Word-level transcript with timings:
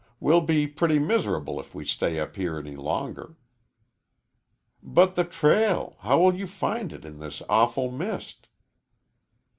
We'll 0.19 0.41
be 0.41 0.65
pretty 0.65 0.97
miserable 0.97 1.59
if 1.59 1.75
we 1.75 1.85
stay 1.85 2.19
up 2.19 2.35
here 2.35 2.57
any 2.57 2.75
longer." 2.75 3.35
"But 4.81 5.13
the 5.13 5.23
trail 5.23 5.95
how 5.99 6.21
will 6.21 6.33
you 6.33 6.47
find 6.47 6.91
it 6.91 7.05
in 7.05 7.19
this 7.19 7.43
awful 7.47 7.91
mist?" 7.91 8.47